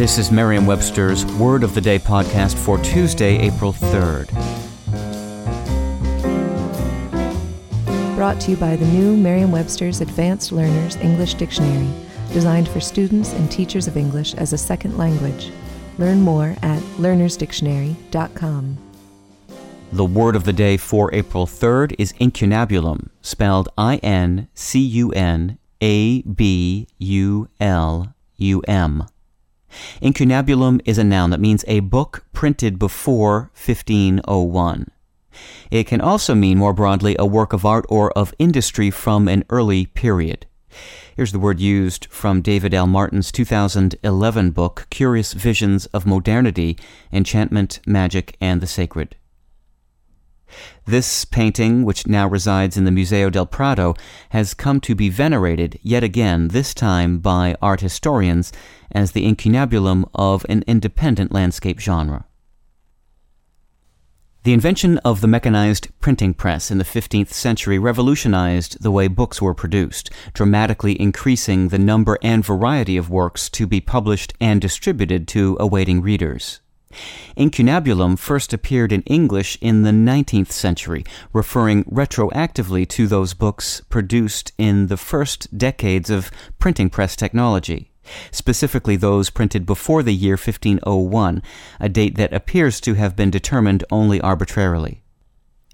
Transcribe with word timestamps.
This 0.00 0.16
is 0.16 0.30
Merriam-Webster's 0.30 1.26
Word 1.26 1.62
of 1.62 1.74
the 1.74 1.80
Day 1.82 1.98
podcast 1.98 2.56
for 2.56 2.78
Tuesday, 2.78 3.36
April 3.36 3.70
3rd. 3.70 4.30
Brought 8.16 8.40
to 8.40 8.52
you 8.52 8.56
by 8.56 8.76
the 8.76 8.86
new 8.86 9.14
Merriam-Webster's 9.14 10.00
Advanced 10.00 10.52
Learners 10.52 10.96
English 10.96 11.34
Dictionary, 11.34 11.90
designed 12.32 12.66
for 12.66 12.80
students 12.80 13.34
and 13.34 13.50
teachers 13.50 13.86
of 13.86 13.98
English 13.98 14.32
as 14.36 14.54
a 14.54 14.56
second 14.56 14.96
language. 14.96 15.50
Learn 15.98 16.22
more 16.22 16.56
at 16.62 16.80
learnersdictionary.com. 16.96 18.78
The 19.92 20.04
word 20.06 20.34
of 20.34 20.44
the 20.44 20.54
day 20.54 20.78
for 20.78 21.12
April 21.12 21.44
3rd 21.44 21.94
is 21.98 22.14
incunabulum, 22.14 23.10
spelled 23.20 23.68
I 23.76 23.96
N 23.98 24.48
C 24.54 24.80
U 24.80 25.12
N 25.12 25.58
A 25.82 26.22
B 26.22 26.88
U 26.96 27.48
L 27.60 28.14
U 28.38 28.62
M. 28.62 29.04
Incunabulum 30.02 30.80
is 30.84 30.98
a 30.98 31.04
noun 31.04 31.30
that 31.30 31.40
means 31.40 31.64
a 31.66 31.80
book 31.80 32.24
printed 32.32 32.78
before 32.78 33.50
1501. 33.54 34.88
It 35.70 35.86
can 35.86 36.00
also 36.00 36.34
mean 36.34 36.58
more 36.58 36.72
broadly 36.72 37.16
a 37.18 37.26
work 37.26 37.52
of 37.52 37.64
art 37.64 37.86
or 37.88 38.10
of 38.12 38.34
industry 38.38 38.90
from 38.90 39.28
an 39.28 39.44
early 39.48 39.86
period. 39.86 40.46
Here's 41.16 41.32
the 41.32 41.38
word 41.38 41.60
used 41.60 42.06
from 42.06 42.42
David 42.42 42.72
L. 42.72 42.86
Martin's 42.86 43.30
2011 43.32 44.50
book, 44.52 44.86
Curious 44.90 45.32
Visions 45.32 45.86
of 45.86 46.06
Modernity 46.06 46.78
Enchantment, 47.12 47.80
Magic, 47.86 48.36
and 48.40 48.60
the 48.60 48.66
Sacred. 48.66 49.16
This 50.86 51.24
painting, 51.24 51.84
which 51.84 52.06
now 52.06 52.26
resides 52.26 52.76
in 52.76 52.84
the 52.84 52.90
Museo 52.90 53.30
del 53.30 53.46
Prado, 53.46 53.94
has 54.30 54.54
come 54.54 54.80
to 54.80 54.94
be 54.94 55.08
venerated 55.08 55.78
yet 55.82 56.02
again, 56.02 56.48
this 56.48 56.74
time 56.74 57.18
by 57.18 57.56
art 57.62 57.80
historians, 57.80 58.52
as 58.92 59.12
the 59.12 59.24
incunabulum 59.24 60.08
of 60.14 60.44
an 60.48 60.64
independent 60.66 61.32
landscape 61.32 61.78
genre. 61.78 62.24
The 64.42 64.54
invention 64.54 64.96
of 64.98 65.20
the 65.20 65.28
mechanized 65.28 65.88
printing 66.00 66.32
press 66.32 66.70
in 66.70 66.78
the 66.78 66.84
15th 66.84 67.28
century 67.28 67.78
revolutionized 67.78 68.82
the 68.82 68.90
way 68.90 69.06
books 69.06 69.42
were 69.42 69.52
produced, 69.52 70.08
dramatically 70.32 70.98
increasing 70.98 71.68
the 71.68 71.78
number 71.78 72.18
and 72.22 72.42
variety 72.42 72.96
of 72.96 73.10
works 73.10 73.50
to 73.50 73.66
be 73.66 73.82
published 73.82 74.32
and 74.40 74.58
distributed 74.58 75.28
to 75.28 75.58
awaiting 75.60 76.00
readers. 76.00 76.60
Incunabulum 77.36 78.18
first 78.18 78.52
appeared 78.52 78.92
in 78.92 79.02
English 79.02 79.56
in 79.60 79.82
the 79.82 79.90
19th 79.90 80.50
century, 80.50 81.04
referring 81.32 81.84
retroactively 81.84 82.86
to 82.88 83.06
those 83.06 83.34
books 83.34 83.80
produced 83.88 84.52
in 84.58 84.88
the 84.88 84.96
first 84.96 85.56
decades 85.56 86.10
of 86.10 86.30
printing 86.58 86.90
press 86.90 87.16
technology 87.16 87.90
specifically 88.30 88.96
those 88.96 89.30
printed 89.30 89.64
before 89.66 90.02
the 90.02 90.14
year 90.14 90.34
1501, 90.34 91.42
a 91.78 91.88
date 91.88 92.16
that 92.16 92.32
appears 92.32 92.80
to 92.80 92.94
have 92.94 93.16
been 93.16 93.30
determined 93.30 93.84
only 93.90 94.20
arbitrarily. 94.20 95.02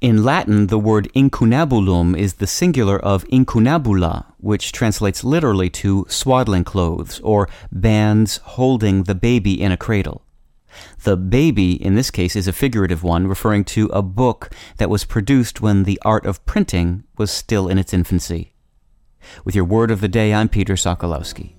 In 0.00 0.24
Latin, 0.24 0.66
the 0.66 0.78
word 0.78 1.08
incunabulum 1.14 2.16
is 2.18 2.34
the 2.34 2.46
singular 2.46 2.98
of 2.98 3.24
incunabula, 3.28 4.26
which 4.38 4.72
translates 4.72 5.22
literally 5.22 5.70
to 5.70 6.06
swaddling 6.08 6.64
clothes 6.64 7.20
or 7.20 7.48
bands 7.70 8.38
holding 8.38 9.04
the 9.04 9.14
baby 9.14 9.60
in 9.60 9.70
a 9.70 9.76
cradle. 9.76 10.22
The 11.04 11.16
baby, 11.16 11.72
in 11.72 11.94
this 11.94 12.10
case, 12.10 12.36
is 12.36 12.48
a 12.48 12.52
figurative 12.52 13.02
one, 13.02 13.26
referring 13.26 13.64
to 13.64 13.86
a 13.86 14.02
book 14.02 14.50
that 14.78 14.90
was 14.90 15.04
produced 15.04 15.60
when 15.60 15.84
the 15.84 16.00
art 16.04 16.26
of 16.26 16.44
printing 16.46 17.04
was 17.16 17.30
still 17.30 17.68
in 17.68 17.78
its 17.78 17.92
infancy. 17.92 18.54
With 19.44 19.54
your 19.54 19.64
word 19.64 19.90
of 19.90 20.00
the 20.00 20.08
day, 20.08 20.34
I'm 20.34 20.48
Peter 20.48 20.74
Sokolowski. 20.74 21.52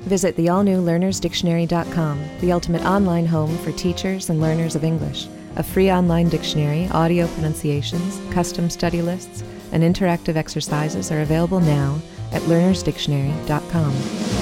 Visit 0.00 0.36
the 0.36 0.50
all 0.50 0.62
new 0.62 0.82
learnersdictionary.com, 0.82 2.22
the 2.40 2.52
ultimate 2.52 2.84
online 2.84 3.26
home 3.26 3.56
for 3.58 3.72
teachers 3.72 4.28
and 4.28 4.40
learners 4.40 4.76
of 4.76 4.84
English. 4.84 5.26
A 5.56 5.62
free 5.62 5.90
online 5.90 6.28
dictionary, 6.28 6.88
audio 6.88 7.26
pronunciations, 7.28 8.20
custom 8.32 8.68
study 8.68 9.00
lists, 9.00 9.42
and 9.72 9.82
interactive 9.82 10.36
exercises 10.36 11.10
are 11.10 11.22
available 11.22 11.60
now 11.60 12.00
at 12.32 12.42
learnersdictionary.com. 12.42 14.33